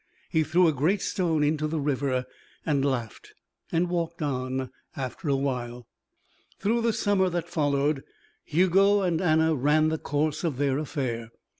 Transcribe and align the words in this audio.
He 0.31 0.41
threw 0.43 0.67
a 0.67 0.73
great 0.73 0.99
stone 0.99 1.43
into 1.43 1.67
the 1.67 1.79
river 1.79 2.25
and 2.65 2.83
laughed 2.83 3.35
and 3.71 3.87
walked 3.87 4.23
on, 4.23 4.71
after 4.95 5.29
a 5.29 5.35
while. 5.35 5.87
Through 6.57 6.81
the 6.81 6.91
summer 6.91 7.29
that 7.29 7.47
followed, 7.47 8.03
Hugo 8.43 9.01
and 9.03 9.21
Anna 9.21 9.53
ran 9.53 9.89
the 9.89 9.99
course 9.99 10.43
of 10.43 10.57
their 10.57 10.79
affair. 10.79 11.29